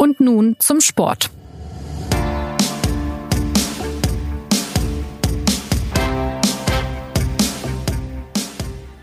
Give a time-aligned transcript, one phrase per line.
[0.00, 1.28] Und nun zum Sport.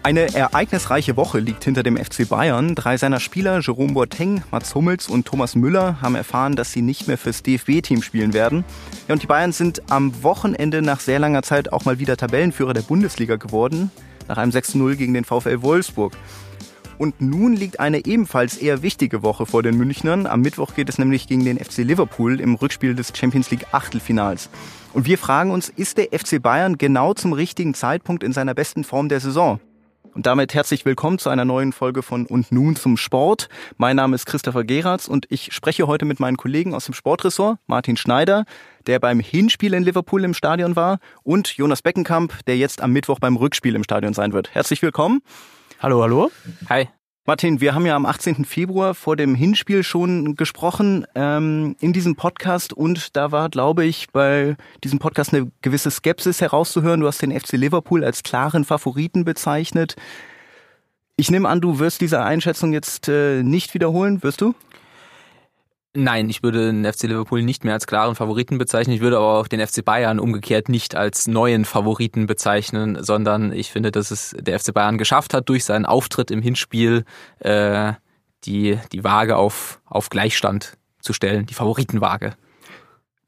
[0.03, 2.75] Eine ereignisreiche Woche liegt hinter dem FC Bayern.
[2.75, 7.09] Drei seiner Spieler, Jerome Boateng, Mats Hummels und Thomas Müller, haben erfahren, dass sie nicht
[7.09, 8.63] mehr fürs DFB-Team spielen werden.
[9.09, 12.73] Ja, und die Bayern sind am Wochenende nach sehr langer Zeit auch mal wieder Tabellenführer
[12.73, 13.91] der Bundesliga geworden,
[14.29, 16.13] nach einem 6-0 gegen den VfL Wolfsburg.
[16.97, 20.27] Und nun liegt eine ebenfalls eher wichtige Woche vor den Münchnern.
[20.27, 24.49] Am Mittwoch geht es nämlich gegen den FC Liverpool im Rückspiel des Champions League Achtelfinals.
[24.93, 28.83] Und wir fragen uns, ist der FC Bayern genau zum richtigen Zeitpunkt in seiner besten
[28.83, 29.59] Form der Saison?
[30.13, 33.49] Und damit herzlich willkommen zu einer neuen Folge von Und nun zum Sport.
[33.75, 37.59] Mein Name ist Christopher Geratz und ich spreche heute mit meinen Kollegen aus dem Sportressort,
[37.67, 38.45] Martin Schneider,
[38.87, 43.19] der beim Hinspiel in Liverpool im Stadion war, und Jonas Beckenkamp, der jetzt am Mittwoch
[43.19, 44.55] beim Rückspiel im Stadion sein wird.
[44.55, 45.21] Herzlich willkommen.
[45.81, 46.31] Hallo, hallo.
[46.69, 46.87] Hi.
[47.25, 48.45] Martin, wir haben ja am 18.
[48.45, 54.07] Februar vor dem Hinspiel schon gesprochen ähm, in diesem Podcast und da war, glaube ich,
[54.11, 57.01] bei diesem Podcast eine gewisse Skepsis herauszuhören.
[57.01, 59.95] Du hast den FC Liverpool als klaren Favoriten bezeichnet.
[61.17, 64.55] Ich nehme an, du wirst diese Einschätzung jetzt äh, nicht wiederholen, wirst du?
[65.97, 68.93] Nein, ich würde den FC Liverpool nicht mehr als klaren Favoriten bezeichnen.
[68.93, 73.71] Ich würde aber auch den FC Bayern umgekehrt nicht als neuen Favoriten bezeichnen, sondern ich
[73.71, 77.05] finde, dass es der FC Bayern geschafft hat, durch seinen Auftritt im Hinspiel
[77.39, 77.93] äh,
[78.43, 82.35] die, die Waage auf, auf Gleichstand zu stellen, die Favoritenwaage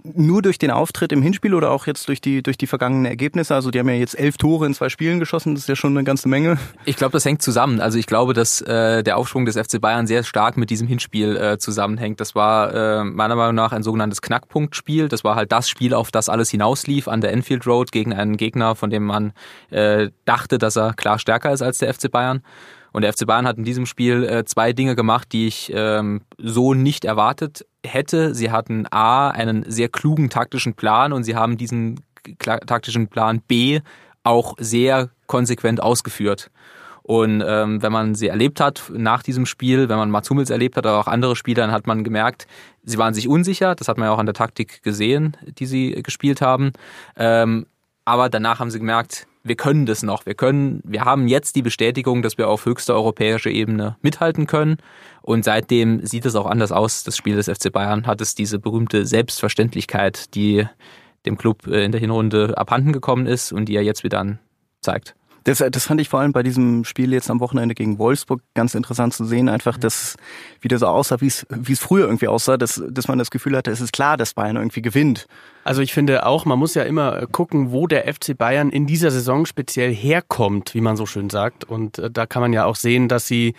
[0.03, 3.55] nur durch den Auftritt im Hinspiel oder auch jetzt durch die, durch die vergangenen Ergebnisse?
[3.55, 5.97] Also die haben ja jetzt elf Tore in zwei Spielen geschossen, das ist ja schon
[5.97, 6.57] eine ganze Menge.
[6.85, 7.81] Ich glaube, das hängt zusammen.
[7.81, 11.35] Also ich glaube, dass äh, der Aufschwung des FC Bayern sehr stark mit diesem Hinspiel
[11.35, 12.19] äh, zusammenhängt.
[12.21, 15.09] Das war äh, meiner Meinung nach ein sogenanntes Knackpunktspiel.
[15.09, 18.37] Das war halt das Spiel, auf das alles hinauslief an der Enfield Road gegen einen
[18.37, 19.33] Gegner, von dem man
[19.69, 22.43] äh, dachte, dass er klar stärker ist als der FC Bayern.
[22.97, 26.21] Und der FC Bayern hat in diesem Spiel äh, zwei Dinge gemacht, die ich ähm,
[26.39, 28.33] so nicht erwartet hätte.
[28.33, 31.99] Sie hatten A, einen sehr klugen taktischen Plan und sie haben diesen
[32.39, 33.81] taktischen Plan B
[34.23, 36.49] auch sehr konsequent ausgeführt.
[37.03, 40.75] Und ähm, wenn man sie erlebt hat nach diesem Spiel, wenn man Mats Hummels erlebt
[40.75, 42.47] hat, aber auch andere Spieler, dann hat man gemerkt,
[42.81, 43.75] sie waren sich unsicher.
[43.75, 46.71] Das hat man ja auch an der Taktik gesehen, die sie gespielt haben.
[47.15, 47.67] Ähm,
[48.05, 50.25] aber danach haben sie gemerkt, wir können das noch.
[50.25, 54.77] Wir können, wir haben jetzt die Bestätigung, dass wir auf höchster europäischer Ebene mithalten können.
[55.21, 57.03] Und seitdem sieht es auch anders aus.
[57.03, 60.67] Das Spiel des FC Bayern hat es diese berühmte Selbstverständlichkeit, die
[61.25, 64.37] dem Club äh, in der Hinrunde abhanden gekommen ist und die er jetzt wieder
[64.81, 65.15] zeigt.
[65.47, 68.75] Das, das fand ich vor allem bei diesem Spiel jetzt am Wochenende gegen Wolfsburg ganz
[68.75, 70.17] interessant zu sehen, einfach, dass
[70.59, 73.55] wieder so aussah, wie es wie es früher irgendwie aussah, dass, dass man das Gefühl
[73.55, 75.25] hatte, es ist klar, dass Bayern irgendwie gewinnt.
[75.63, 78.87] Also ich finde auch, man muss ja immer äh, gucken, wo der FC Bayern in
[78.87, 81.63] dieser Saison speziell herkommt, wie man so schön sagt.
[81.63, 83.53] Und äh, da kann man ja auch sehen, dass sie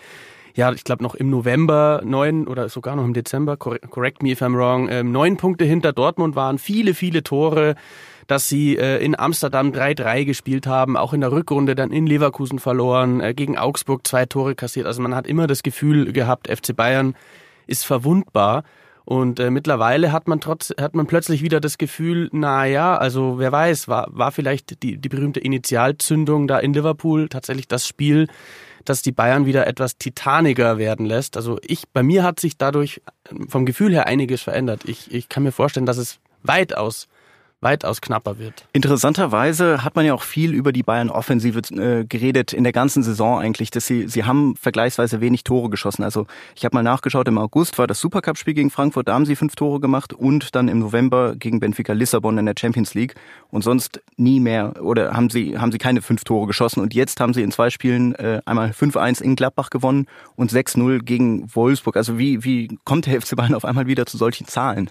[0.53, 4.41] ja, ich glaube noch im November neun oder sogar noch im Dezember, correct me if
[4.43, 7.75] I'm wrong, ähm, neun Punkte hinter Dortmund waren, viele, viele Tore
[8.29, 12.59] dass sie äh, in Amsterdam 3-3 gespielt haben, auch in der Rückrunde dann in Leverkusen
[12.59, 14.85] verloren, äh, gegen Augsburg zwei Tore kassiert.
[14.85, 17.15] Also man hat immer das Gefühl gehabt, FC Bayern
[17.65, 18.63] ist verwundbar.
[19.03, 23.39] Und äh, mittlerweile hat man trotz, hat man plötzlich wieder das Gefühl, na ja, also
[23.39, 28.27] wer weiß, war, war vielleicht die, die berühmte Initialzündung da in Liverpool tatsächlich das Spiel,
[28.85, 31.35] das die Bayern wieder etwas titaniger werden lässt.
[31.35, 33.01] Also ich, bei mir hat sich dadurch
[33.47, 34.83] vom Gefühl her einiges verändert.
[34.85, 37.07] Ich, ich kann mir vorstellen, dass es weitaus
[37.61, 38.65] weitaus knapper wird.
[38.71, 43.39] Interessanterweise hat man ja auch viel über die Bayern-Offensive äh, geredet in der ganzen Saison
[43.39, 46.03] eigentlich, dass sie sie haben vergleichsweise wenig Tore geschossen.
[46.03, 46.25] Also
[46.55, 49.55] ich habe mal nachgeschaut, im August war das Supercup-Spiel gegen Frankfurt, da haben sie fünf
[49.55, 53.15] Tore gemacht und dann im November gegen Benfica Lissabon in der Champions League
[53.49, 57.19] und sonst nie mehr oder haben sie haben sie keine fünf Tore geschossen und jetzt
[57.19, 61.97] haben sie in zwei Spielen äh, einmal 5-1 in Gladbach gewonnen und 6-0 gegen Wolfsburg.
[61.97, 64.89] Also wie wie kommt der FC Bayern auf einmal wieder zu solchen Zahlen?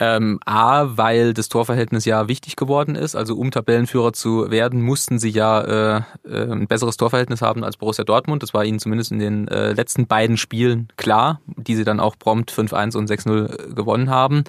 [0.00, 3.16] Ähm, A, weil das Torverhältnis ja wichtig geworden ist.
[3.16, 7.76] Also um Tabellenführer zu werden, mussten sie ja äh, äh, ein besseres Torverhältnis haben als
[7.76, 8.44] Borussia Dortmund.
[8.44, 12.16] Das war ihnen zumindest in den äh, letzten beiden Spielen klar, die sie dann auch
[12.16, 14.44] prompt 5-1 und 6-0 gewonnen haben.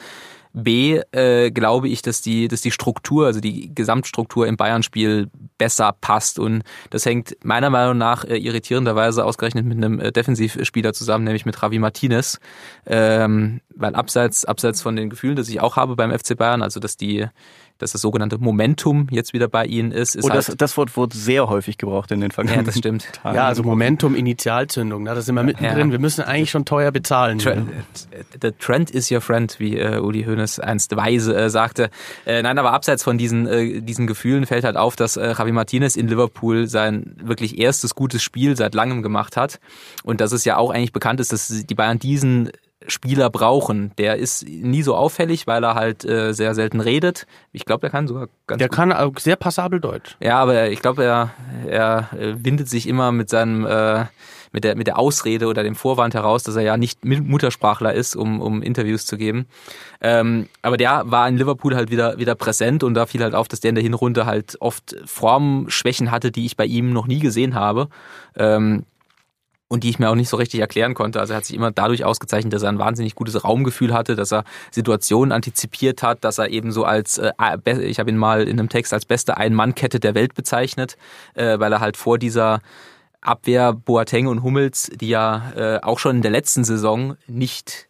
[0.53, 5.95] B, äh, glaube ich, dass die, dass die Struktur, also die Gesamtstruktur im Bayern-Spiel besser
[6.01, 6.39] passt.
[6.39, 11.45] Und das hängt meiner Meinung nach äh, irritierenderweise ausgerechnet mit einem äh, Defensivspieler zusammen, nämlich
[11.45, 12.39] mit Ravi Martinez.
[12.85, 16.79] Ähm, weil abseits, abseits von den Gefühlen, das ich auch habe beim FC Bayern, also
[16.79, 17.27] dass die,
[17.79, 20.15] dass das sogenannte Momentum jetzt wieder bei ihnen ist.
[20.15, 22.77] ist oh, das, halt, das Wort wurde sehr häufig gebraucht in den vergangenen Ja, das
[22.77, 23.11] stimmt.
[23.13, 23.35] Tagen.
[23.35, 25.87] Ja, also Momentum, Initialzündung, da sind wir mittendrin.
[25.87, 25.91] Ja.
[25.91, 27.39] Wir müssen eigentlich schon teuer bezahlen.
[27.39, 27.69] Trend,
[28.41, 31.89] the trend is your friend, wie äh, Uli Hoeneß einst weise äh, sagte.
[32.25, 35.51] Äh, nein, aber abseits von diesen, äh, diesen Gefühlen fällt halt auf, dass äh, Javi
[35.53, 39.59] Martinez in Liverpool sein wirklich erstes gutes Spiel seit langem gemacht hat.
[40.03, 42.51] Und dass es ja auch eigentlich bekannt ist, dass die Bayern diesen
[42.87, 43.91] Spieler brauchen.
[43.97, 47.27] Der ist nie so auffällig, weil er halt äh, sehr selten redet.
[47.51, 48.75] Ich glaube, er kann sogar ganz Der gut.
[48.75, 50.15] kann auch sehr passabel Deutsch.
[50.21, 51.31] Ja, aber ich glaube, er,
[51.67, 54.05] er äh, windet sich immer mit seinem äh,
[54.51, 58.15] mit der mit der Ausrede oder dem Vorwand heraus, dass er ja nicht Muttersprachler ist,
[58.15, 59.45] um um Interviews zu geben.
[60.01, 63.47] Ähm, aber der war in Liverpool halt wieder wieder präsent und da fiel halt auf,
[63.47, 67.19] dass der in der Hinrunde halt oft Formschwächen hatte, die ich bei ihm noch nie
[67.19, 67.89] gesehen habe.
[68.35, 68.85] Ähm,
[69.69, 71.19] und die ich mir auch nicht so richtig erklären konnte.
[71.19, 74.33] Also er hat sich immer dadurch ausgezeichnet, dass er ein wahnsinnig gutes Raumgefühl hatte, dass
[74.33, 77.31] er Situationen antizipiert hat, dass er eben so als, äh,
[77.81, 80.97] ich habe ihn mal in einem Text als beste Ein-Mann-Kette der Welt bezeichnet,
[81.35, 82.61] äh, weil er halt vor dieser
[83.21, 87.88] Abwehr Boateng und Hummels, die ja äh, auch schon in der letzten Saison nicht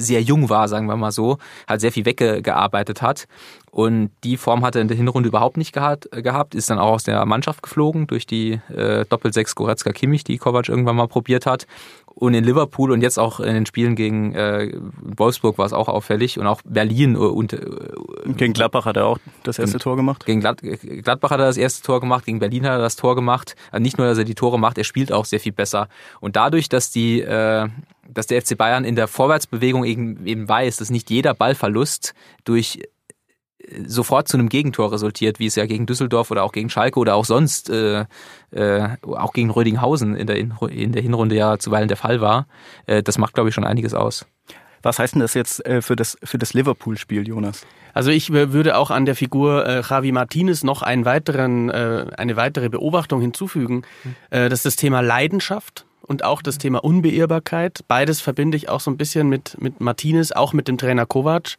[0.00, 1.38] sehr jung war, sagen wir mal so,
[1.68, 3.26] halt sehr viel weggearbeitet hat.
[3.70, 6.90] Und die Form hat er in der Hinrunde überhaupt nicht gehabt, gehabt ist dann auch
[6.90, 11.46] aus der Mannschaft geflogen durch die äh, Doppelsechs Goretzka Kimmich, die Kovac irgendwann mal probiert
[11.46, 11.68] hat.
[12.06, 15.88] Und in Liverpool und jetzt auch in den Spielen gegen äh, Wolfsburg war es auch
[15.88, 17.60] auffällig und auch Berlin und äh,
[18.36, 20.26] gegen Gladbach hat er auch das erste Tor gemacht.
[20.26, 23.14] Gegen Glad Gladbach hat er das erste Tor gemacht, gegen Berlin hat er das Tor
[23.14, 23.54] gemacht.
[23.70, 25.88] Also nicht nur, dass er die Tore macht, er spielt auch sehr viel besser.
[26.18, 27.68] Und dadurch, dass die äh,
[28.12, 32.14] dass der FC Bayern in der Vorwärtsbewegung eben, eben weiß, dass nicht jeder Ballverlust
[32.44, 32.80] durch
[33.86, 37.14] sofort zu einem Gegentor resultiert, wie es ja gegen Düsseldorf oder auch gegen Schalke oder
[37.14, 38.04] auch sonst, äh,
[38.50, 42.46] äh, auch gegen Rödinghausen in der, in der Hinrunde ja zuweilen der Fall war.
[42.86, 44.26] Äh, das macht, glaube ich, schon einiges aus.
[44.82, 47.66] Was heißt denn das jetzt äh, für das, für das Liverpool-Spiel, Jonas?
[47.92, 52.36] Also ich würde auch an der Figur äh, Javi Martinez noch einen weiteren, äh, eine
[52.36, 53.82] weitere Beobachtung hinzufügen.
[54.30, 57.84] Äh, das ist das Thema Leidenschaft und auch das Thema Unbeirrbarkeit.
[57.88, 61.56] Beides verbinde ich auch so ein bisschen mit, mit Martinez, auch mit dem Trainer Kovac.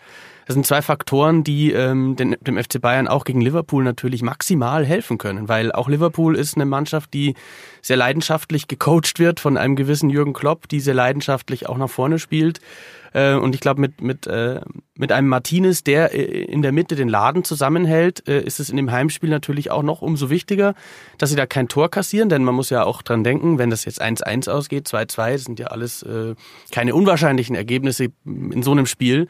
[0.51, 4.86] Das sind zwei Faktoren, die ähm, den, dem FC Bayern auch gegen Liverpool natürlich maximal
[4.86, 7.36] helfen können, weil auch Liverpool ist eine Mannschaft, die
[7.81, 12.19] sehr leidenschaftlich gecoacht wird von einem gewissen Jürgen Klopp, die sehr leidenschaftlich auch nach vorne
[12.19, 12.59] spielt.
[13.13, 14.59] Äh, und ich glaube, mit, mit, äh,
[14.98, 18.92] mit einem Martinez, der in der Mitte den Laden zusammenhält, äh, ist es in dem
[18.92, 20.75] Heimspiel natürlich auch noch umso wichtiger,
[21.18, 23.86] dass sie da kein Tor kassieren, denn man muss ja auch dran denken, wenn das
[23.86, 26.36] jetzt 1-1 ausgeht, 2-2, sind ja alles äh,
[26.74, 29.30] keine unwahrscheinlichen Ergebnisse in so einem Spiel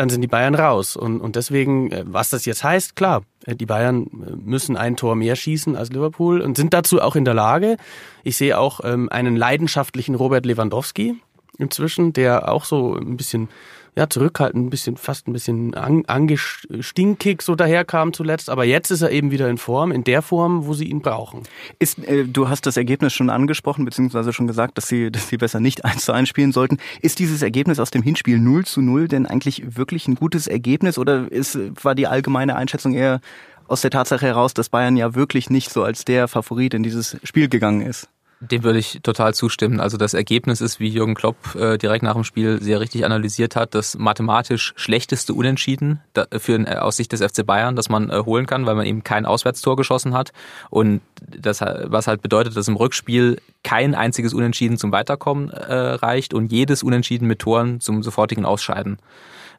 [0.00, 0.96] dann sind die Bayern raus.
[0.96, 4.96] Und, und deswegen, äh, was das jetzt heißt, klar, äh, die Bayern äh, müssen ein
[4.96, 7.76] Tor mehr schießen als Liverpool und sind dazu auch in der Lage.
[8.24, 11.16] Ich sehe auch ähm, einen leidenschaftlichen Robert Lewandowski
[11.58, 13.50] inzwischen, der auch so ein bisschen
[13.96, 18.48] ja, zurückhaltend, ein bisschen, fast ein bisschen an, angestinkig so daherkam zuletzt.
[18.48, 21.42] Aber jetzt ist er eben wieder in Form, in der Form, wo sie ihn brauchen.
[21.78, 25.36] Ist, äh, du hast das Ergebnis schon angesprochen, beziehungsweise schon gesagt, dass sie, dass sie
[25.36, 26.78] besser nicht eins zu eins spielen sollten.
[27.02, 30.98] Ist dieses Ergebnis aus dem Hinspiel 0 zu 0 denn eigentlich wirklich ein gutes Ergebnis
[30.98, 33.20] oder ist, war die allgemeine Einschätzung eher
[33.66, 37.16] aus der Tatsache heraus, dass Bayern ja wirklich nicht so als der Favorit in dieses
[37.22, 38.08] Spiel gegangen ist?
[38.42, 39.80] Dem würde ich total zustimmen.
[39.80, 43.54] Also das Ergebnis ist, wie Jürgen Klopp äh, direkt nach dem Spiel sehr richtig analysiert
[43.54, 48.08] hat, das mathematisch schlechteste Unentschieden da, für äh, aus Sicht des FC Bayern, das man
[48.08, 50.32] äh, holen kann, weil man eben kein Auswärtstor geschossen hat
[50.70, 56.32] und das was halt bedeutet, dass im Rückspiel kein einziges Unentschieden zum Weiterkommen äh, reicht
[56.32, 58.96] und jedes Unentschieden mit Toren zum sofortigen Ausscheiden.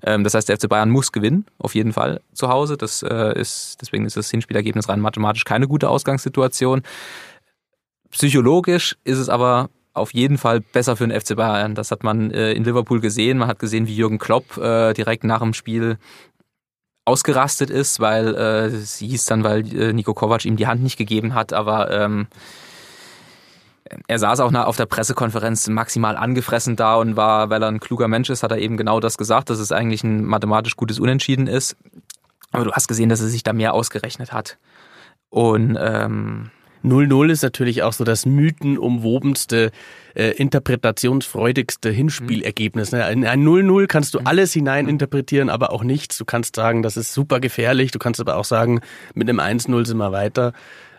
[0.04, 2.78] Ähm, das heißt, der FC Bayern muss gewinnen, auf jeden Fall zu Hause.
[2.78, 6.82] Das äh, ist deswegen ist das Hinspielergebnis rein mathematisch keine gute Ausgangssituation.
[8.12, 11.76] Psychologisch ist es aber auf jeden Fall besser für den FC Bayern.
[11.76, 13.38] Das hat man äh, in Liverpool gesehen.
[13.38, 15.98] Man hat gesehen, wie Jürgen Klopp äh, direkt nach dem Spiel
[17.06, 20.98] ausgerastet ist, weil äh, es hieß dann, weil äh, Nico Kovac ihm die Hand nicht
[20.98, 22.28] gegeben hat, aber ähm,
[24.08, 28.08] er saß auch auf der Pressekonferenz maximal angefressen da und war, weil er ein kluger
[28.08, 31.48] Mensch ist, hat er eben genau das gesagt, dass es eigentlich ein mathematisch gutes Unentschieden
[31.48, 31.76] ist.
[32.52, 34.58] Aber du hast gesehen, dass er sich da mehr ausgerechnet hat.
[35.30, 36.52] Und ähm,
[36.84, 39.72] 0-0 ist natürlich auch so das mythenumwobenste,
[40.16, 42.92] äh, interpretationsfreudigste Hinspielergebnis.
[42.92, 43.10] Ne?
[43.12, 44.28] In ein 0-0 kannst du mhm.
[44.28, 46.18] alles hinein interpretieren, aber auch nichts.
[46.18, 47.92] Du kannst sagen, das ist super gefährlich.
[47.92, 48.82] Du kannst aber auch sagen,
[49.14, 50.54] mit einem 1-0 sind wir weiter.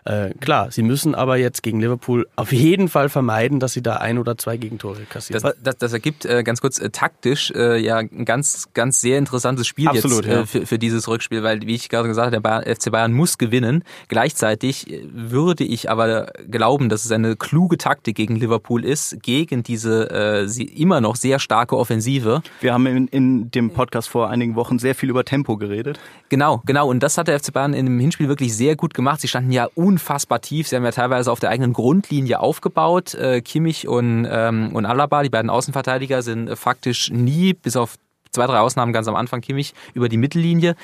[0.05, 3.97] Äh, klar, sie müssen aber jetzt gegen Liverpool auf jeden Fall vermeiden, dass sie da
[3.97, 5.41] ein oder zwei Gegentore kassieren.
[5.41, 9.17] Das, das, das ergibt äh, ganz kurz äh, taktisch äh, ja ein ganz, ganz sehr
[9.17, 10.45] interessantes Spiel Absolut, jetzt ja.
[10.45, 13.37] für, für dieses Rückspiel, weil wie ich gerade gesagt habe, der Bayern, FC Bayern muss
[13.37, 13.83] gewinnen.
[14.09, 19.63] Gleichzeitig äh, würde ich aber glauben, dass es eine kluge Taktik gegen Liverpool ist, gegen
[19.63, 22.41] diese äh, sie immer noch sehr starke Offensive.
[22.59, 25.97] Wir haben in, in dem Podcast vor einigen Wochen sehr viel über Tempo geredet.
[26.27, 26.89] Genau, genau.
[26.89, 29.21] Und das hat der FC Bayern in dem Hinspiel wirklich sehr gut gemacht.
[29.21, 30.67] Sie standen ja un unfassbar tief.
[30.67, 33.13] Sie haben ja teilweise auf der eigenen Grundlinie aufgebaut.
[33.13, 37.97] Äh, Kimmich und, ähm, und Alaba, die beiden Außenverteidiger, sind faktisch nie bis auf
[38.33, 40.75] zwei, drei Ausnahmen ganz am Anfang Kimmich über die Mittellinie.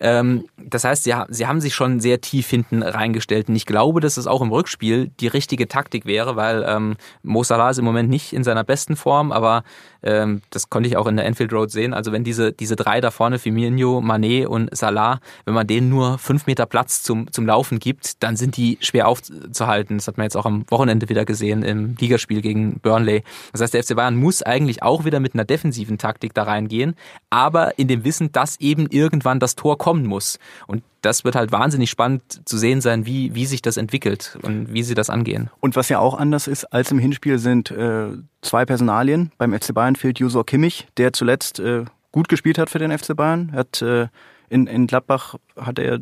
[0.00, 3.48] Ähm, das heißt, sie, sie haben sich schon sehr tief hinten reingestellt.
[3.48, 7.42] Und ich glaube, dass es auch im Rückspiel die richtige Taktik wäre, weil ähm, Mo
[7.42, 9.62] Salah ist im Moment nicht in seiner besten Form, aber
[10.02, 11.94] ähm, das konnte ich auch in der Enfield Road sehen.
[11.94, 16.18] Also wenn diese, diese drei da vorne, Firmino, Manet und Salah, wenn man denen nur
[16.18, 19.96] fünf Meter Platz zum, zum Laufen gibt, dann sind die schwer aufzuhalten.
[19.98, 23.22] Das hat man jetzt auch am Wochenende wieder gesehen im Ligaspiel gegen Burnley.
[23.52, 26.95] Das heißt, der FC Bayern muss eigentlich auch wieder mit einer defensiven Taktik da reingehen,
[27.30, 30.38] aber in dem Wissen, dass eben irgendwann das Tor kommen muss.
[30.66, 34.72] Und das wird halt wahnsinnig spannend zu sehen sein, wie, wie sich das entwickelt und
[34.72, 35.50] wie sie das angehen.
[35.60, 38.08] Und was ja auch anders ist als im Hinspiel sind äh,
[38.42, 39.30] zwei Personalien.
[39.38, 43.14] Beim FC Bayern fehlt Jusor Kimmich, der zuletzt äh, gut gespielt hat für den FC
[43.14, 43.52] Bayern.
[43.52, 44.08] Hat, äh,
[44.48, 46.00] in, in Gladbach hat er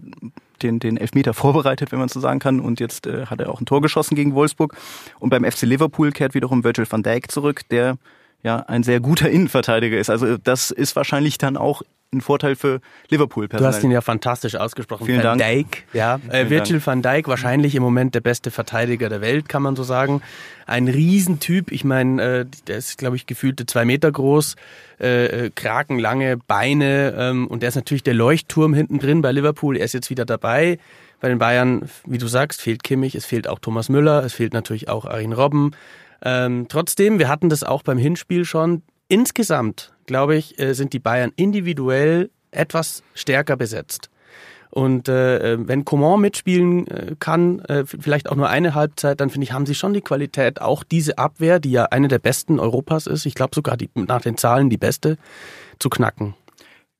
[0.62, 2.60] den, den Elfmeter vorbereitet, wenn man so sagen kann.
[2.60, 4.76] Und jetzt äh, hat er auch ein Tor geschossen gegen Wolfsburg.
[5.20, 7.96] Und beim FC Liverpool kehrt wiederum Virgil van Dijk zurück, der
[8.44, 10.10] ja ein sehr guter Innenverteidiger ist.
[10.10, 11.82] Also das ist wahrscheinlich dann auch
[12.12, 13.48] ein Vorteil für Liverpool.
[13.48, 13.70] Personell.
[13.70, 15.06] Du hast ihn ja fantastisch ausgesprochen.
[15.06, 15.40] Vielen Van Dank.
[15.40, 16.20] Dijk, ja.
[16.28, 16.86] Äh, Virgil Dank.
[16.86, 20.22] van Dijk, wahrscheinlich im Moment der beste Verteidiger der Welt, kann man so sagen.
[20.66, 21.72] Ein Riesentyp.
[21.72, 24.54] Ich meine, äh, der ist, glaube ich, gefühlte zwei Meter groß,
[25.00, 29.76] äh, äh, krakenlange Beine ähm, und der ist natürlich der Leuchtturm hinten drin bei Liverpool.
[29.76, 30.78] Er ist jetzt wieder dabei.
[31.20, 34.52] Bei den Bayern, wie du sagst, fehlt Kimmich, es fehlt auch Thomas Müller, es fehlt
[34.52, 35.72] natürlich auch Arin Robben.
[36.24, 38.82] Ähm, trotzdem, wir hatten das auch beim Hinspiel schon.
[39.08, 44.10] Insgesamt, glaube ich, äh, sind die Bayern individuell etwas stärker besetzt.
[44.70, 49.30] Und äh, äh, wenn Coman mitspielen äh, kann, äh, vielleicht auch nur eine Halbzeit, dann
[49.30, 52.58] finde ich, haben sie schon die Qualität, auch diese Abwehr, die ja eine der besten
[52.58, 55.16] Europas ist, ich glaube sogar die, nach den Zahlen die beste,
[55.78, 56.34] zu knacken.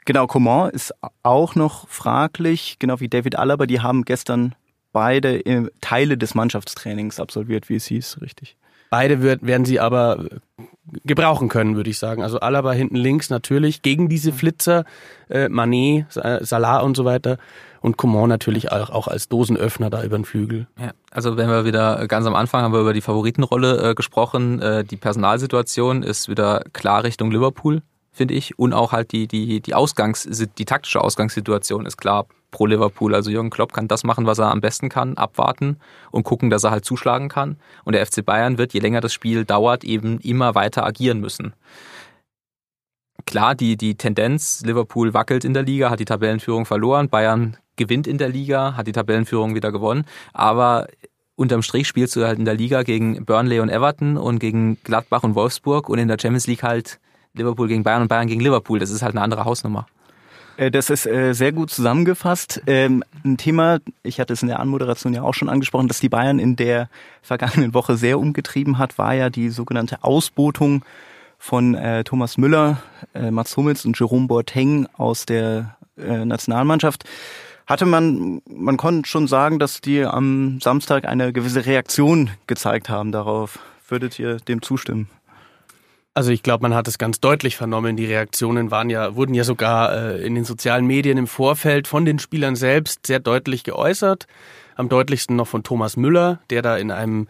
[0.04, 4.54] Genau, Coman ist auch noch fraglich, genau wie David Alaba, die haben gestern
[4.93, 5.43] beide
[5.81, 8.57] Teile des Mannschaftstrainings absolviert, wie es hieß, richtig.
[8.94, 10.24] Beide wird, werden sie aber
[11.04, 12.22] gebrauchen können, würde ich sagen.
[12.22, 14.84] Also Alaba hinten links natürlich gegen diese Flitzer,
[15.28, 17.38] äh, Manet, Salah und so weiter.
[17.80, 20.68] Und Coman natürlich auch, auch als Dosenöffner da über den Flügel.
[20.78, 24.62] Ja, also wenn wir wieder ganz am Anfang haben wir über die Favoritenrolle äh, gesprochen.
[24.62, 27.82] Äh, die Personalsituation ist wieder klar Richtung Liverpool,
[28.14, 28.59] finde ich.
[28.59, 33.14] Und auch halt die, die, die Ausgangs-, die taktische Ausgangssituation ist klar pro Liverpool.
[33.14, 35.76] Also Jürgen Klopp kann das machen, was er am besten kann, abwarten
[36.11, 37.56] und gucken, dass er halt zuschlagen kann.
[37.85, 41.52] Und der FC Bayern wird, je länger das Spiel dauert, eben immer weiter agieren müssen.
[43.26, 48.06] Klar, die, die Tendenz, Liverpool wackelt in der Liga, hat die Tabellenführung verloren, Bayern gewinnt
[48.06, 50.87] in der Liga, hat die Tabellenführung wieder gewonnen, aber
[51.35, 55.25] unterm Strich spielst du halt in der Liga gegen Burnley und Everton und gegen Gladbach
[55.25, 57.00] und Wolfsburg und in der Champions League halt
[57.35, 58.79] Liverpool gegen Bayern und Bayern gegen Liverpool.
[58.79, 59.87] Das ist halt eine andere Hausnummer.
[60.57, 62.62] Äh, das ist äh, sehr gut zusammengefasst.
[62.67, 66.09] Ähm, ein Thema, ich hatte es in der Anmoderation ja auch schon angesprochen, dass die
[66.09, 66.88] Bayern in der
[67.23, 70.85] vergangenen Woche sehr umgetrieben hat, war ja die sogenannte Ausbotung
[71.38, 72.79] von äh, Thomas Müller,
[73.12, 77.05] Mats Hummels und Jerome Boateng aus der Nationalmannschaft.
[77.67, 83.12] Hatte man, man konnte schon sagen, dass die am Samstag eine gewisse Reaktion gezeigt haben
[83.12, 83.59] darauf.
[83.88, 85.09] Würdet ihr dem zustimmen?
[86.16, 87.97] Also ich glaube, man hat es ganz deutlich vernommen.
[87.97, 92.04] Die Reaktionen waren ja, wurden ja sogar äh, in den sozialen Medien im Vorfeld von
[92.04, 94.28] den Spielern selbst sehr deutlich geäußert.
[94.76, 97.26] Am deutlichsten noch von Thomas Müller, der da in einem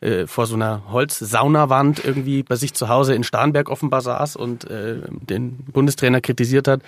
[0.00, 4.68] äh, vor so einer Holzsaunawand irgendwie bei sich zu Hause in Starnberg offenbar saß und
[4.70, 6.80] äh, den Bundestrainer kritisiert hat.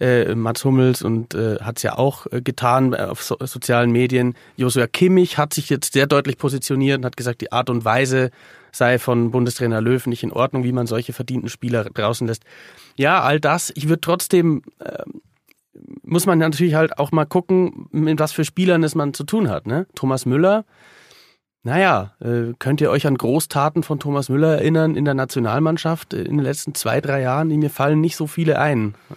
[0.00, 3.90] Äh, Mats Hummels und äh, hat es ja auch äh, getan äh, auf so, sozialen
[3.90, 4.34] Medien.
[4.56, 8.30] Josua Kimmich hat sich jetzt sehr deutlich positioniert und hat gesagt, die Art und Weise
[8.72, 12.44] sei von Bundestrainer Löw nicht in Ordnung, wie man solche verdienten Spieler draußen lässt.
[12.96, 13.72] Ja, all das.
[13.74, 15.02] Ich würde trotzdem, äh,
[16.02, 19.50] muss man natürlich halt auch mal gucken, mit was für Spielern es man zu tun
[19.50, 19.66] hat.
[19.66, 19.86] Ne?
[19.94, 20.64] Thomas Müller,
[21.62, 26.38] naja, äh, könnt ihr euch an Großtaten von Thomas Müller erinnern in der Nationalmannschaft in
[26.38, 27.48] den letzten zwei, drei Jahren?
[27.48, 28.94] Mir fallen nicht so viele ein.
[29.10, 29.16] Ja.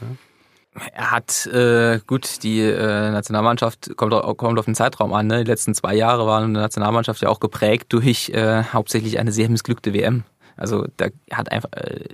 [0.93, 5.27] Er hat, äh, gut, die äh, Nationalmannschaft kommt, kommt auf den Zeitraum an.
[5.27, 5.43] Ne?
[5.43, 9.31] Die letzten zwei Jahre waren in der Nationalmannschaft ja auch geprägt durch äh, hauptsächlich eine
[9.31, 10.23] sehr missglückte WM.
[10.57, 12.05] Also da hat einfach äh,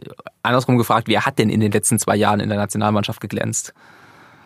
[0.43, 3.73] andersrum gefragt, wer hat denn in den letzten zwei Jahren in der Nationalmannschaft geglänzt?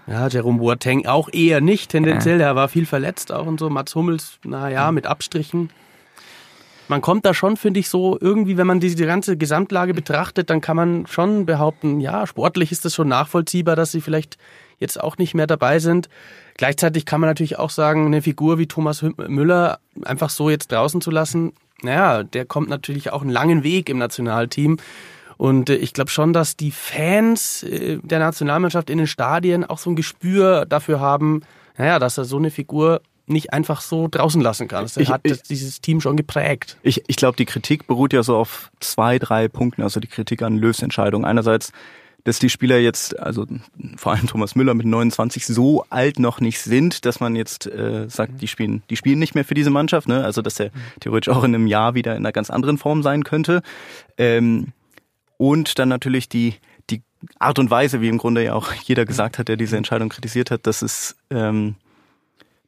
[0.06, 2.40] Ja, Jerome Boateng auch eher nicht tendenziell.
[2.40, 2.48] Ja.
[2.48, 3.70] Er war viel verletzt auch und so.
[3.70, 5.70] Mats Hummels, naja, mit Abstrichen
[6.88, 10.62] man kommt da schon, finde ich, so irgendwie, wenn man diese ganze Gesamtlage betrachtet, dann
[10.62, 14.38] kann man schon behaupten, ja, sportlich ist das schon nachvollziehbar, dass sie vielleicht
[14.80, 16.10] jetzt auch nicht mehr dabei sind.
[16.58, 21.02] Gleichzeitig kann man natürlich auch sagen, eine Figur wie Thomas Müller einfach so jetzt draußen
[21.02, 24.78] zu lassen, naja, der kommt natürlich auch einen langen Weg im Nationalteam.
[25.38, 29.78] Und äh, ich glaube schon, dass die Fans äh, der Nationalmannschaft in den Stadien auch
[29.78, 31.42] so ein Gespür dafür haben,
[31.78, 34.98] naja, dass er so eine Figur nicht einfach so draußen lassen kannst.
[34.98, 36.78] Er hat ich, dieses Team schon geprägt.
[36.84, 39.82] Ich, ich glaube, die Kritik beruht ja so auf zwei, drei Punkten.
[39.82, 41.26] Also die Kritik an Löws Entscheidung.
[41.26, 41.72] Einerseits
[42.24, 43.46] dass die Spieler jetzt, also
[43.98, 48.10] vor allem Thomas Müller mit 29 so alt noch nicht sind, dass man jetzt äh,
[48.10, 50.24] sagt, die spielen, die spielen nicht mehr für diese Mannschaft, ne?
[50.24, 53.24] Also dass er theoretisch auch in einem Jahr wieder in einer ganz anderen Form sein
[53.24, 53.62] könnte.
[54.18, 54.72] Ähm,
[55.38, 56.56] und dann natürlich die
[56.90, 57.02] die
[57.40, 60.52] Art und Weise, wie im Grunde ja auch jeder gesagt hat, der diese Entscheidung kritisiert
[60.52, 61.76] hat, dass es ähm,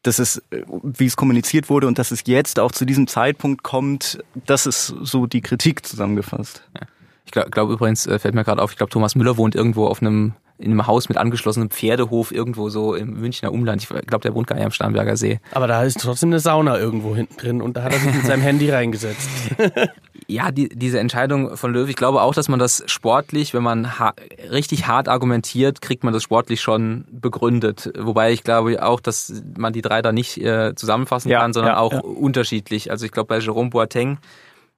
[0.05, 3.63] dass es, äh, wie es kommuniziert wurde und dass es jetzt auch zu diesem Zeitpunkt
[3.63, 6.63] kommt, das ist so die Kritik zusammengefasst.
[6.75, 6.87] Ja.
[7.25, 9.87] Ich glaube glaub übrigens, äh, fällt mir gerade auf, ich glaube, Thomas Müller wohnt irgendwo
[9.87, 13.83] auf einem in einem Haus mit angeschlossenem Pferdehof irgendwo so im Münchner Umland.
[13.83, 15.39] Ich glaube, der wohnt gar nicht am Starnberger See.
[15.51, 18.25] Aber da ist trotzdem eine Sauna irgendwo hinten drin und da hat er sich mit
[18.25, 19.29] seinem Handy reingesetzt.
[20.27, 23.99] ja, die, diese Entscheidung von Löw, ich glaube auch, dass man das sportlich, wenn man
[23.99, 24.13] ha
[24.49, 27.91] richtig hart argumentiert, kriegt man das sportlich schon begründet.
[27.99, 31.73] Wobei ich glaube auch, dass man die drei da nicht äh, zusammenfassen ja, kann, sondern
[31.73, 31.99] ja, auch ja.
[31.99, 32.91] unterschiedlich.
[32.91, 34.19] Also ich glaube, bei Jerome Boateng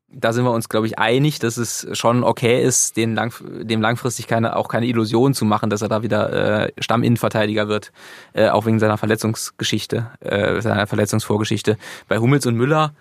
[0.09, 3.33] da sind wir uns, glaube ich, einig, dass es schon okay ist, den lang,
[3.63, 7.91] dem langfristig keine, auch keine Illusion zu machen, dass er da wieder äh, Stamminnenverteidiger wird,
[8.33, 11.77] äh, auch wegen seiner Verletzungsgeschichte, äh, seiner Verletzungsvorgeschichte.
[12.07, 12.93] Bei Hummels und Müller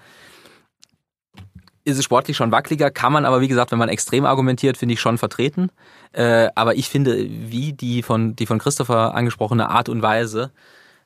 [1.84, 4.94] ist es sportlich schon wackeliger, kann man aber, wie gesagt, wenn man extrem argumentiert, finde
[4.94, 5.70] ich schon vertreten.
[6.12, 10.50] Äh, aber ich finde, wie die von, die von Christopher angesprochene Art und Weise,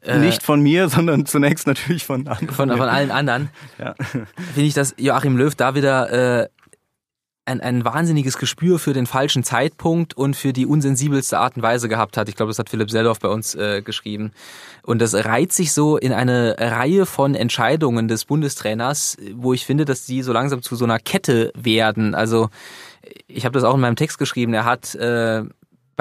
[0.02, 2.48] äh, Nicht von mir, sondern zunächst natürlich von anderen.
[2.48, 3.50] Von, von allen anderen.
[3.78, 3.94] Ja.
[3.94, 4.26] Finde
[4.56, 6.48] ich, dass Joachim Löw da wieder äh,
[7.50, 11.88] ein, ein wahnsinniges Gespür für den falschen Zeitpunkt und für die unsensibelste Art und Weise
[11.88, 12.28] gehabt hat.
[12.28, 14.32] Ich glaube, das hat Philipp Seldorf bei uns äh, geschrieben.
[14.82, 19.84] Und das reiht sich so in eine Reihe von Entscheidungen des Bundestrainers, wo ich finde,
[19.84, 22.14] dass die so langsam zu so einer Kette werden.
[22.14, 22.50] Also
[23.26, 24.54] ich habe das auch in meinem Text geschrieben.
[24.54, 25.42] Er hat äh,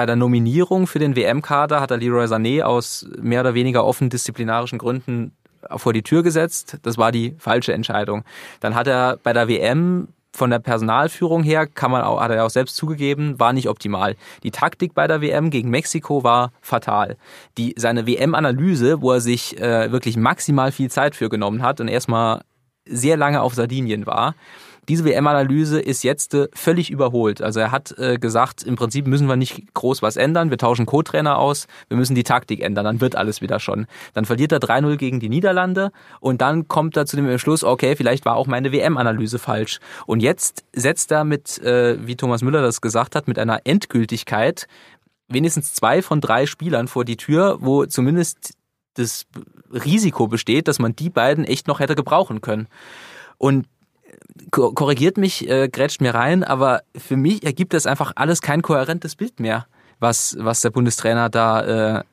[0.00, 4.08] bei der Nominierung für den WM-Kader hat er Leroy Sané aus mehr oder weniger offen
[4.08, 5.32] disziplinarischen Gründen
[5.76, 6.78] vor die Tür gesetzt.
[6.84, 8.24] Das war die falsche Entscheidung.
[8.60, 12.46] Dann hat er bei der WM von der Personalführung her, kann man auch, hat er
[12.46, 14.16] auch selbst zugegeben, war nicht optimal.
[14.42, 17.18] Die Taktik bei der WM gegen Mexiko war fatal.
[17.58, 21.88] Die, seine WM-Analyse, wo er sich äh, wirklich maximal viel Zeit für genommen hat und
[21.88, 22.40] erstmal
[22.86, 24.34] sehr lange auf Sardinien war,
[24.90, 27.42] diese WM-Analyse ist jetzt äh, völlig überholt.
[27.42, 30.50] Also er hat äh, gesagt, im Prinzip müssen wir nicht groß was ändern.
[30.50, 31.68] Wir tauschen Co-Trainer aus.
[31.86, 32.84] Wir müssen die Taktik ändern.
[32.84, 33.86] Dann wird alles wieder schon.
[34.14, 37.94] Dann verliert er 3-0 gegen die Niederlande und dann kommt er zu dem Entschluss, okay,
[37.94, 39.78] vielleicht war auch meine WM-Analyse falsch.
[40.06, 44.66] Und jetzt setzt er mit, äh, wie Thomas Müller das gesagt hat, mit einer Endgültigkeit
[45.28, 48.54] wenigstens zwei von drei Spielern vor die Tür, wo zumindest
[48.94, 49.26] das
[49.72, 52.66] Risiko besteht, dass man die beiden echt noch hätte gebrauchen können.
[53.38, 53.66] Und
[54.50, 59.16] korrigiert mich, äh, grätscht mir rein, aber für mich ergibt das einfach alles kein kohärentes
[59.16, 59.66] Bild mehr,
[59.98, 62.04] was, was der Bundestrainer da äh,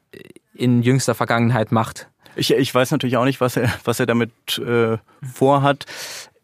[0.53, 2.07] in jüngster Vergangenheit macht.
[2.35, 5.85] Ich, ich weiß natürlich auch nicht, was er, was er damit äh, vorhat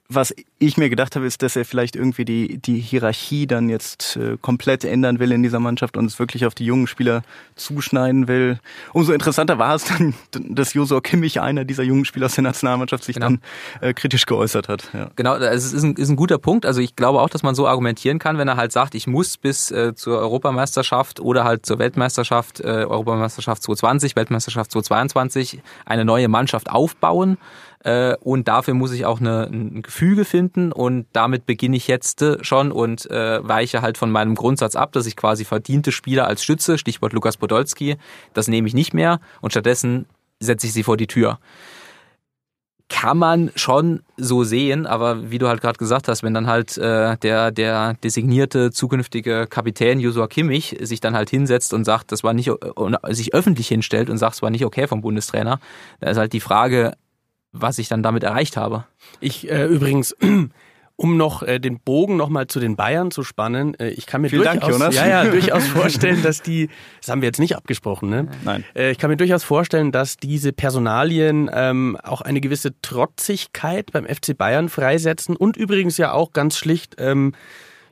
[0.10, 0.34] was
[0.66, 4.38] ich mir gedacht habe, ist, dass er vielleicht irgendwie die, die Hierarchie dann jetzt äh,
[4.42, 7.24] komplett ändern will in dieser Mannschaft und es wirklich auf die jungen Spieler
[7.56, 8.60] zuschneiden will.
[8.94, 13.04] Umso interessanter war es dann, dass Josua Kimmich, einer dieser jungen Spieler aus der Nationalmannschaft,
[13.04, 13.28] sich genau.
[13.28, 13.42] dann
[13.82, 14.90] äh, kritisch geäußert hat.
[14.94, 15.10] Ja.
[15.16, 16.66] Genau, es ist ein, ist ein guter Punkt.
[16.66, 19.38] Also ich glaube auch, dass man so argumentieren kann, wenn er halt sagt, ich muss
[19.38, 26.28] bis äh, zur Europameisterschaft oder halt zur Weltmeisterschaft, äh, Europameisterschaft 2020, Weltmeisterschaft 2022 eine neue
[26.28, 27.38] Mannschaft aufbauen
[27.84, 32.22] äh, und dafür muss ich auch eine, ein Gefüge finden und damit beginne ich jetzt
[32.22, 36.28] äh, schon und äh, weiche halt von meinem Grundsatz ab, dass ich quasi verdiente Spieler
[36.28, 37.98] als Stütze, Stichwort Lukas Podolski,
[38.34, 40.06] das nehme ich nicht mehr und stattdessen
[40.40, 41.40] setze ich sie vor die Tür.
[42.90, 46.78] Kann man schon so sehen, aber wie du halt gerade gesagt hast, wenn dann halt
[46.78, 52.24] äh, der, der designierte zukünftige Kapitän Joshua Kimmich sich dann halt hinsetzt und sagt, das
[52.24, 55.60] war nicht, und sich öffentlich hinstellt und sagt, es war nicht okay vom Bundestrainer,
[56.02, 56.94] da ist halt die Frage,
[57.54, 58.86] was ich dann damit erreicht habe.
[59.20, 60.16] Ich äh, übrigens,
[60.96, 64.30] um noch äh, den Bogen nochmal zu den Bayern zu spannen, äh, ich kann mir
[64.30, 68.10] Vielen durchaus, Dank, ja, ja, durchaus vorstellen, dass die, das haben wir jetzt nicht abgesprochen,
[68.10, 68.28] ne?
[68.44, 68.64] Nein.
[68.76, 74.06] Äh, ich kann mir durchaus vorstellen, dass diese Personalien ähm, auch eine gewisse Trotzigkeit beim
[74.06, 77.34] FC Bayern freisetzen und übrigens ja auch ganz schlicht ähm,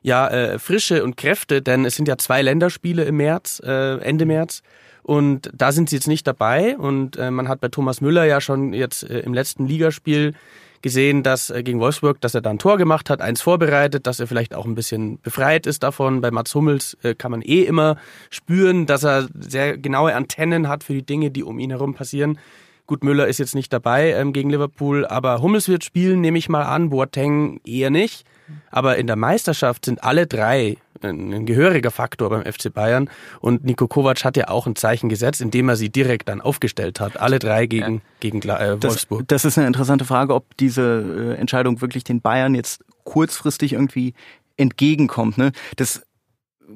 [0.02, 4.26] ja äh, Frische und Kräfte, denn es sind ja zwei Länderspiele im März, äh, Ende
[4.26, 4.62] März.
[5.04, 6.78] Und da sind sie jetzt nicht dabei.
[6.78, 10.34] Und äh, man hat bei Thomas Müller ja schon jetzt äh, im letzten Ligaspiel
[10.82, 14.20] gesehen, dass äh, gegen Wolfsburg, dass er da ein Tor gemacht hat, eins vorbereitet, dass
[14.20, 16.22] er vielleicht auch ein bisschen befreit ist davon.
[16.22, 17.98] Bei Mats Hummels äh, kann man eh immer
[18.30, 22.40] spüren, dass er sehr genaue Antennen hat für die Dinge, die um ihn herum passieren.
[22.88, 26.50] Gut, Müller ist jetzt nicht dabei ähm, gegen Liverpool, aber Hummels wird spielen, nehme ich
[26.50, 28.26] mal an, Boateng eher nicht.
[28.70, 33.10] Aber in der Meisterschaft sind alle drei ein, gehöriger Faktor beim FC Bayern.
[33.40, 37.00] Und Nico Kovac hat ja auch ein Zeichen gesetzt, indem er sie direkt dann aufgestellt
[37.00, 37.20] hat.
[37.20, 38.02] Alle drei gegen, ja.
[38.20, 39.28] gegen äh, Wolfsburg.
[39.28, 43.74] Das, das, ist eine interessante Frage, ob diese äh, Entscheidung wirklich den Bayern jetzt kurzfristig
[43.74, 44.14] irgendwie
[44.58, 45.38] entgegenkommt.
[45.38, 45.52] Ne?
[45.76, 46.04] Das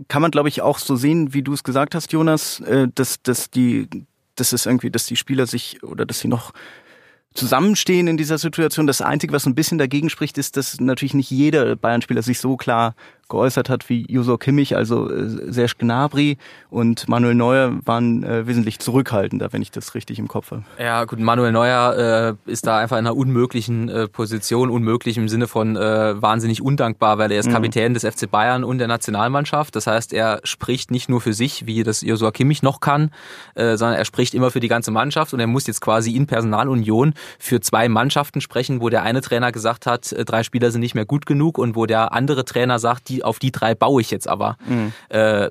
[0.07, 3.21] kann man, glaube ich, auch so sehen, wie du es gesagt hast, Jonas, äh, dass,
[3.21, 3.87] dass die,
[4.35, 6.51] dass es irgendwie, dass die Spieler sich oder dass sie noch
[7.35, 8.87] zusammenstehen in dieser Situation.
[8.87, 12.57] Das Einzige, was ein bisschen dagegen spricht, ist, dass natürlich nicht jeder Bayern-Spieler sich so
[12.57, 12.95] klar
[13.29, 16.37] geäußert hat wie Josor Kimmich, also äh, Serge Gnabry
[16.69, 20.63] und Manuel Neuer waren äh, wesentlich zurückhaltender, wenn ich das richtig im Kopf habe.
[20.79, 25.29] Ja, gut, Manuel Neuer äh, ist da einfach in einer unmöglichen äh, Position, unmöglich im
[25.29, 27.53] Sinne von äh, wahnsinnig undankbar, weil er ist mhm.
[27.53, 29.75] Kapitän des FC Bayern und der Nationalmannschaft.
[29.75, 33.11] Das heißt, er spricht nicht nur für sich, wie das Josua Kimmich noch kann,
[33.55, 36.27] äh, sondern er spricht immer für die ganze Mannschaft und er muss jetzt quasi in
[36.27, 40.81] Personalunion für zwei Mannschaften sprechen, wo der eine Trainer gesagt hat, äh, drei Spieler sind
[40.81, 43.75] nicht mehr gut genug und wo der andere Trainer sagt, die die, auf die drei
[43.75, 44.57] baue ich jetzt aber.
[44.67, 44.93] Mhm.
[45.09, 45.49] Äh,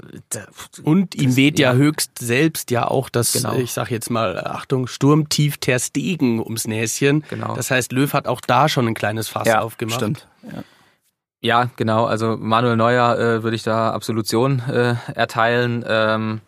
[0.83, 3.55] und ihm weht ja, ja, höchst selbst ja auch das, genau.
[3.55, 7.25] ich sag jetzt mal, Achtung, Sturmtief Ter Stegen ums Näschen.
[7.29, 7.55] Genau.
[7.55, 9.97] Das heißt, Löw hat auch da schon ein kleines Fass ja, aufgemacht.
[9.97, 10.29] Stimmt.
[10.43, 10.63] Ja.
[11.41, 12.07] Ja, genau.
[12.07, 15.85] Also Manuel Neuer äh, würde ich da Absolution äh, erteilen.
[15.87, 16.41] Ähm,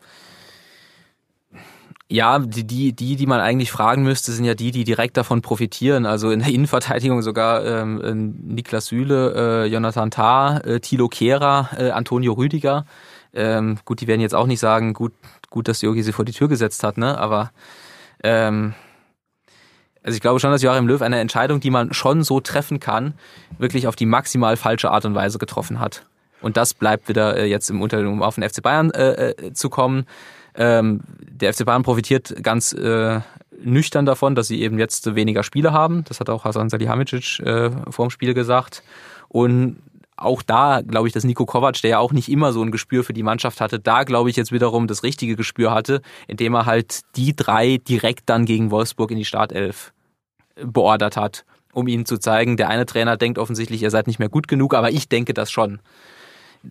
[2.08, 6.06] ja, die, die, die, man eigentlich fragen müsste, sind ja die, die direkt davon profitieren.
[6.06, 11.70] Also in der Innenverteidigung sogar ähm, äh, Niklas Süle, äh, Jonathan Tah, äh, Thilo Kehrer,
[11.76, 12.86] äh, Antonio Rüdiger.
[13.34, 15.12] Ähm, gut, die werden jetzt auch nicht sagen, gut,
[15.50, 17.18] gut, dass Jogi sie vor die Tür gesetzt hat, ne?
[17.18, 17.50] Aber
[18.22, 18.74] ähm,
[20.02, 23.14] also ich glaube schon, dass Joachim Löw eine Entscheidung, die man schon so treffen kann,
[23.58, 26.06] wirklich auf die maximal falsche Art und Weise getroffen hat.
[26.40, 29.52] Und das bleibt wieder äh, jetzt im Unterschied, um auf den FC Bayern äh, äh,
[29.52, 30.06] zu kommen.
[30.56, 33.20] Ähm, der FC Bayern profitiert ganz äh,
[33.62, 36.04] nüchtern davon, dass sie eben jetzt weniger Spiele haben.
[36.04, 38.82] Das hat auch Hasan Salihamidzic äh, vor dem Spiel gesagt.
[39.28, 39.76] Und
[40.16, 43.04] auch da glaube ich, dass Nico Kovac, der ja auch nicht immer so ein Gespür
[43.04, 46.66] für die Mannschaft hatte, da glaube ich jetzt wiederum das richtige Gespür hatte, indem er
[46.66, 49.92] halt die drei direkt dann gegen Wolfsburg in die Startelf
[50.54, 54.30] beordert hat, um ihnen zu zeigen, der eine Trainer denkt offensichtlich, ihr seid nicht mehr
[54.30, 55.80] gut genug, aber ich denke das schon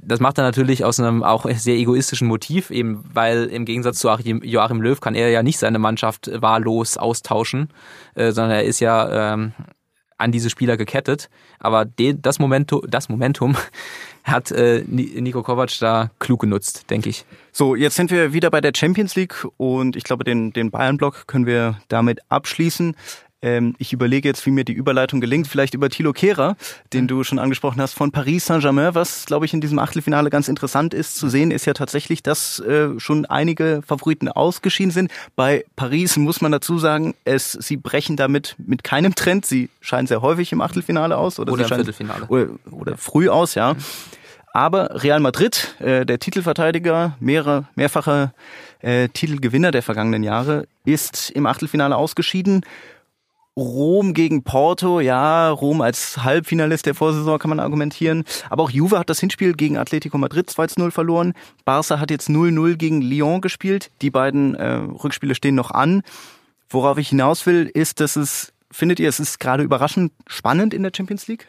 [0.04, 4.10] das macht er natürlich aus einem auch sehr egoistischen Motiv, eben weil im Gegensatz zu
[4.10, 7.70] Joachim Löw kann er ja nicht seine Mannschaft wahllos austauschen,
[8.16, 9.54] äh, sondern er ist ja ähm,
[10.18, 11.30] an diese Spieler gekettet.
[11.60, 13.56] Aber de, das, Momentum, das Momentum
[14.24, 17.26] hat äh, Nico Kovac da klug genutzt, denke ich.
[17.52, 21.28] So, jetzt sind wir wieder bei der Champions League und ich glaube, den, den Bayern-Block
[21.28, 22.96] können wir damit abschließen.
[23.46, 25.48] Ähm, ich überlege jetzt, wie mir die Überleitung gelingt.
[25.48, 26.58] Vielleicht über Thilo Kehrer,
[26.94, 28.96] den du schon angesprochen hast, von Paris Saint-Germain.
[28.96, 32.60] Was, glaube ich, in diesem Achtelfinale ganz interessant ist zu sehen, ist ja tatsächlich, dass
[32.62, 35.12] äh, schon einige Favoriten ausgeschieden sind.
[35.36, 39.46] Bei Paris muss man dazu sagen, es, sie brechen damit mit keinem Trend.
[39.46, 41.40] Sie scheinen sehr häufig im Achtelfinale aus.
[41.40, 42.26] Oder, oder im Viertelfinale.
[42.26, 43.76] Oder, oder früh aus, ja.
[44.54, 48.32] Aber Real Madrid, äh, der Titelverteidiger, mehrere, mehrfache
[48.80, 52.64] äh, Titelgewinner der vergangenen Jahre, ist im Achtelfinale ausgeschieden.
[53.58, 58.26] Rom gegen Porto, ja, Rom als Halbfinalist der Vorsaison kann man argumentieren.
[58.50, 61.34] Aber auch Juve hat das Hinspiel gegen Atletico Madrid 2-0 verloren.
[61.64, 63.92] Barca hat jetzt 0-0 gegen Lyon gespielt.
[64.02, 66.02] Die beiden äh, Rückspiele stehen noch an.
[66.68, 70.84] Worauf ich hinaus will, ist, dass es, findet ihr, es ist gerade überraschend spannend in
[70.84, 71.48] der Champions League?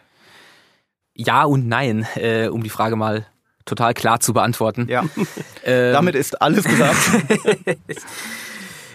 [1.14, 3.26] Ja und nein, äh, um die Frage mal
[3.64, 4.86] total klar zu beantworten.
[4.88, 5.04] Ja.
[5.64, 6.96] ähm, Damit ist alles gesagt.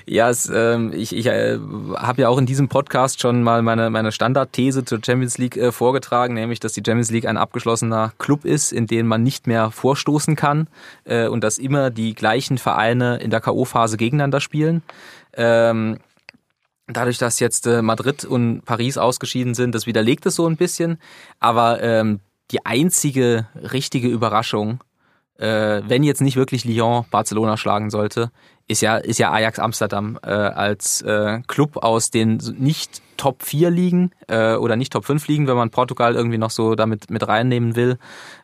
[0.06, 1.58] Ja, es, ähm, ich, ich äh,
[1.96, 5.72] habe ja auch in diesem Podcast schon mal meine, meine Standardthese zur Champions League äh,
[5.72, 9.72] vorgetragen, nämlich, dass die Champions League ein abgeschlossener Club ist, in den man nicht mehr
[9.72, 10.68] vorstoßen kann
[11.04, 14.84] äh, und dass immer die gleichen Vereine in der K.O.-Phase gegeneinander spielen.
[15.34, 15.98] Ähm,
[16.94, 20.98] Dadurch, dass jetzt äh, Madrid und Paris ausgeschieden sind, das widerlegt es so ein bisschen.
[21.40, 22.20] Aber ähm,
[22.52, 24.84] die einzige richtige Überraschung,
[25.38, 28.32] äh, wenn jetzt nicht wirklich Lyon Barcelona schlagen sollte,
[28.72, 33.70] ist ja, ist ja Ajax Amsterdam äh, als äh, Club aus den nicht Top 4
[33.70, 37.28] Ligen äh, oder nicht Top 5 Ligen, wenn man Portugal irgendwie noch so damit mit
[37.28, 38.00] reinnehmen will,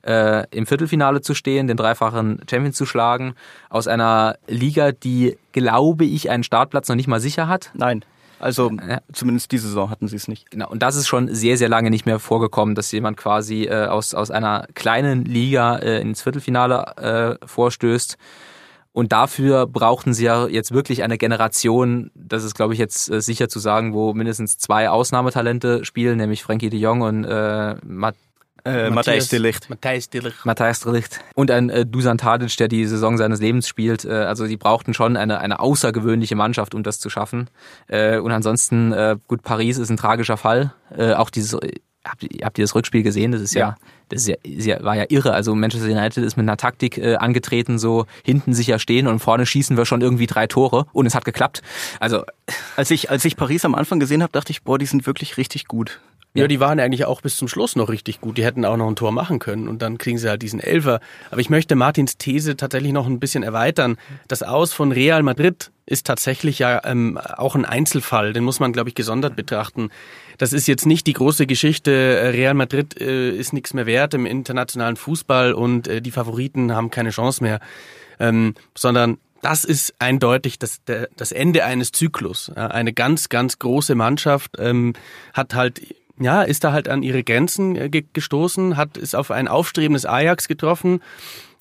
[0.05, 3.33] äh, im Viertelfinale zu stehen, den dreifachen Champion zu schlagen,
[3.69, 7.71] aus einer Liga, die, glaube ich, einen Startplatz noch nicht mal sicher hat.
[7.73, 8.03] Nein.
[8.39, 8.99] Also ja.
[9.13, 10.51] zumindest diese Saison hatten sie es nicht.
[10.51, 13.87] Genau, und das ist schon sehr, sehr lange nicht mehr vorgekommen, dass jemand quasi äh,
[13.87, 18.17] aus, aus einer kleinen Liga äh, ins Viertelfinale äh, vorstößt.
[18.97, 23.21] Und dafür brauchten sie ja jetzt wirklich eine Generation, das ist, glaube ich, jetzt äh,
[23.21, 28.15] sicher zu sagen, wo mindestens zwei Ausnahmetalente spielen, nämlich Frankie de Jong und äh, Matt
[28.65, 29.69] äh, Matthijs de Licht.
[29.69, 30.43] Matthijs de Licht.
[30.47, 31.19] Matthijs de Licht.
[31.35, 34.03] Und ein äh, Dusan Tadic, der die Saison seines Lebens spielt.
[34.03, 37.51] Äh, also die brauchten schon eine, eine außergewöhnliche Mannschaft, um das zu schaffen.
[37.85, 40.73] Äh, und ansonsten, äh, gut, Paris ist ein tragischer Fall.
[40.97, 41.55] Äh, auch dieses
[42.09, 43.31] habt, habt ihr das Rückspiel gesehen?
[43.31, 43.75] Das ist ja, ja
[44.09, 45.33] das ist ja, ist ja, war ja irre.
[45.33, 49.45] Also Manchester United ist mit einer Taktik äh, angetreten, so hinten sicher stehen und vorne
[49.45, 51.61] schießen wir schon irgendwie drei Tore und es hat geklappt.
[51.99, 52.23] Also
[52.75, 55.37] als ich als ich Paris am Anfang gesehen habe, dachte ich, boah, die sind wirklich
[55.37, 55.99] richtig gut.
[56.33, 58.37] Ja, die waren eigentlich auch bis zum Schluss noch richtig gut.
[58.37, 60.99] Die hätten auch noch ein Tor machen können und dann kriegen sie halt diesen Elfer.
[61.31, 63.97] Aber ich möchte Martins These tatsächlich noch ein bisschen erweitern.
[64.27, 68.33] Das Aus von Real Madrid ist tatsächlich ja ähm, auch ein Einzelfall.
[68.33, 69.89] Den muss man, glaube ich, gesondert betrachten.
[70.37, 72.31] Das ist jetzt nicht die große Geschichte.
[72.33, 76.91] Real Madrid äh, ist nichts mehr wert im internationalen Fußball und äh, die Favoriten haben
[76.91, 77.59] keine Chance mehr.
[78.19, 82.49] Ähm, sondern das ist eindeutig das, das Ende eines Zyklus.
[82.49, 84.93] Eine ganz, ganz große Mannschaft ähm,
[85.33, 85.81] hat halt
[86.19, 90.47] ja, ist da halt an ihre Grenzen äh, gestoßen, hat ist auf ein aufstrebendes Ajax
[90.47, 91.01] getroffen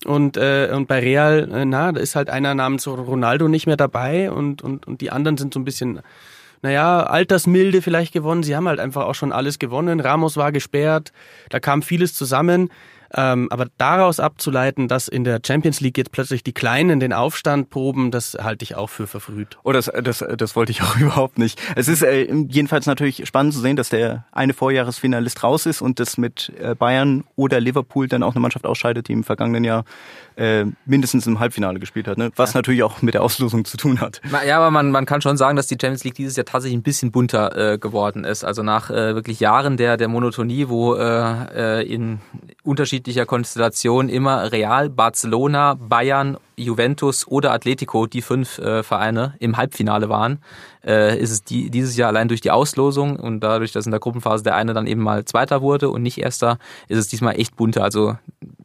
[0.04, 3.76] und äh, und bei Real, äh, na, da ist halt einer namens Ronaldo nicht mehr
[3.76, 6.00] dabei und und und die anderen sind so ein bisschen
[6.66, 8.42] naja, Altersmilde vielleicht gewonnen.
[8.42, 10.00] Sie haben halt einfach auch schon alles gewonnen.
[10.00, 11.12] Ramos war gesperrt,
[11.48, 12.70] da kam vieles zusammen.
[13.16, 17.70] Ähm, aber daraus abzuleiten, dass in der Champions League jetzt plötzlich die Kleinen den Aufstand
[17.70, 19.56] proben, das halte ich auch für verfrüht.
[19.64, 21.58] Oh, das, das, das wollte ich auch überhaupt nicht.
[21.76, 25.98] Es ist äh, jedenfalls natürlich spannend zu sehen, dass der eine Vorjahresfinalist raus ist und
[25.98, 29.84] das mit äh, Bayern oder Liverpool dann auch eine Mannschaft ausscheidet, die im vergangenen Jahr
[30.36, 32.18] äh, mindestens im Halbfinale gespielt hat.
[32.18, 32.30] Ne?
[32.36, 32.58] Was ja.
[32.58, 34.20] natürlich auch mit der Auslosung zu tun hat.
[34.46, 36.82] Ja, aber man, man kann schon sagen, dass die Champions League dieses Jahr tatsächlich ein
[36.82, 38.44] bisschen bunter äh, geworden ist.
[38.44, 42.20] Also nach äh, wirklich Jahren der, der Monotonie, wo äh, äh in
[42.66, 50.08] unterschiedlicher Konstellation immer Real, Barcelona, Bayern, Juventus oder Atletico, die fünf äh, Vereine, im Halbfinale
[50.08, 50.38] waren,
[50.84, 54.00] äh, ist es die, dieses Jahr allein durch die Auslosung und dadurch, dass in der
[54.00, 57.56] Gruppenphase der eine dann eben mal Zweiter wurde und nicht Erster, ist es diesmal echt
[57.56, 57.84] bunter.
[57.84, 58.16] Also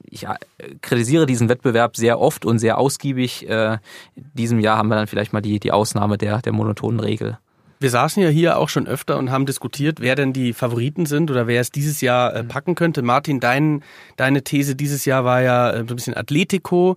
[0.09, 0.35] ich äh,
[0.81, 3.47] kritisiere diesen Wettbewerb sehr oft und sehr ausgiebig.
[3.49, 3.77] Äh,
[4.15, 7.37] in diesem Jahr haben wir dann vielleicht mal die, die Ausnahme der, der monotonen Regel.
[7.81, 11.31] Wir saßen ja hier auch schon öfter und haben diskutiert, wer denn die Favoriten sind
[11.31, 13.01] oder wer es dieses Jahr äh, packen könnte.
[13.01, 13.83] Martin, dein,
[14.17, 16.95] deine These dieses Jahr war ja so ein bisschen Atletico.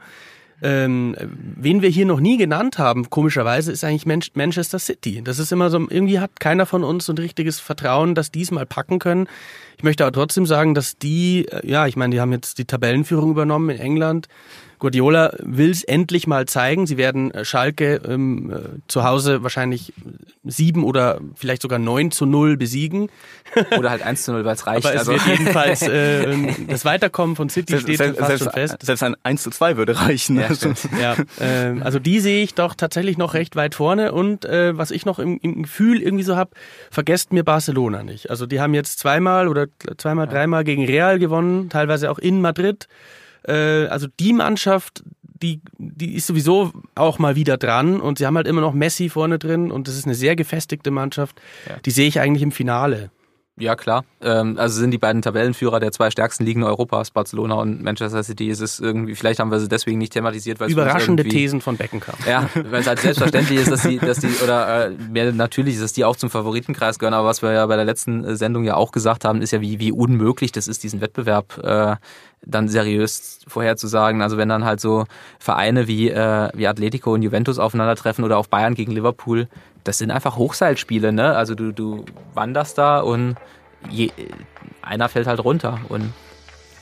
[0.63, 5.23] Ähm, wen wir hier noch nie genannt haben, komischerweise, ist eigentlich Manchester City.
[5.25, 8.43] Das ist immer so, irgendwie hat keiner von uns so ein richtiges Vertrauen, dass die
[8.43, 9.27] es mal packen können.
[9.77, 12.65] Ich möchte aber trotzdem sagen, dass die, äh, ja, ich meine, die haben jetzt die
[12.65, 14.29] Tabellenführung übernommen in England.
[14.79, 16.87] Guardiola will es endlich mal zeigen.
[16.87, 19.95] Sie werden äh, Schalke ähm, äh, zu Hause wahrscheinlich
[20.45, 23.09] sieben oder vielleicht sogar neun zu null besiegen.
[23.79, 24.85] Oder halt eins zu null, weil es reicht.
[24.85, 25.13] Aber es also.
[25.13, 26.27] wird jedenfalls äh,
[26.69, 28.77] das Weiterkommen von City steht selbst, fast selbst, schon fest.
[28.81, 30.39] Selbst ein eins zu zwei würde reichen.
[30.39, 30.73] Ja, also.
[31.01, 34.13] ja äh, also die sehe ich doch tatsächlich noch recht weit vorne.
[34.13, 36.51] Und äh, was ich noch im, im Gefühl irgendwie so habe,
[36.91, 38.31] vergesst mir Barcelona nicht.
[38.31, 39.64] Also die haben jetzt zweimal oder
[39.97, 42.89] zweimal, dreimal gegen Real gewonnen, teilweise auch in Madrid.
[43.47, 48.37] Äh, also die Mannschaft, die, die ist sowieso auch mal wieder dran und sie haben
[48.37, 51.41] halt immer noch Messi vorne drin und das ist eine sehr gefestigte Mannschaft.
[51.69, 51.77] Ja.
[51.85, 53.11] Die sehe ich eigentlich im Finale.
[53.57, 54.05] Ja, klar.
[54.21, 58.49] Ähm, also sind die beiden Tabellenführer der zwei stärksten Ligen Europas, Barcelona und Manchester City.
[58.49, 62.19] Ist es irgendwie, vielleicht haben wir sie deswegen nicht thematisiert, weil Überraschende Thesen von Beckenkamp.
[62.27, 65.85] Ja, weil es halt selbstverständlich ist, dass die, dass die, oder äh, mehr natürlich ist,
[65.85, 67.15] dass die auch zum Favoritenkreis gehören.
[67.15, 69.61] Aber was wir ja bei der letzten äh, Sendung ja auch gesagt haben, ist ja,
[69.61, 71.95] wie, wie unmöglich das ist, diesen Wettbewerb äh,
[72.43, 74.21] dann seriös vorherzusagen.
[74.21, 75.05] Also wenn dann halt so
[75.39, 79.47] Vereine wie, äh, wie Atletico und Juventus aufeinandertreffen oder auch Bayern gegen Liverpool,
[79.85, 81.37] das sind einfach Hochseilspiele, ne?
[81.37, 83.37] Also du, du wanderst da und
[83.91, 84.11] je,
[84.83, 86.13] einer fällt halt runter und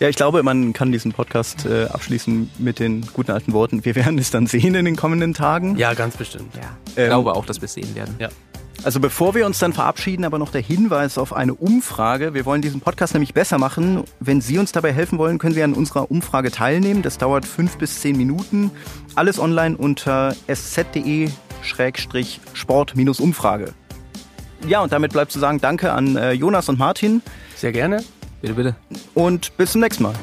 [0.01, 3.85] ja, ich glaube, man kann diesen Podcast äh, abschließen mit den guten alten Worten.
[3.85, 5.77] Wir werden es dann sehen in den kommenden Tagen.
[5.77, 6.53] Ja, ganz bestimmt.
[6.57, 6.77] Ja.
[6.87, 8.17] Ich ähm, glaube auch, dass wir es sehen werden.
[8.19, 8.29] Ja.
[8.83, 12.35] Also bevor wir uns dann verabschieden, aber noch der Hinweis auf eine Umfrage.
[12.35, 14.03] Wir wollen diesen Podcast nämlich besser machen.
[14.19, 17.03] Wenn Sie uns dabei helfen wollen, können Sie an unserer Umfrage teilnehmen.
[17.03, 18.73] Das dauert fünf bis zehn Minuten.
[19.15, 20.35] Alles online unter
[21.63, 23.73] sz.de-sport-umfrage.
[24.67, 27.23] Ja, und damit bleibt zu sagen, danke an äh, Jonas und Martin.
[27.57, 28.03] Sehr gerne.
[28.41, 28.77] Bitte, bitte.
[29.15, 30.15] Und bis zum nächsten Mal.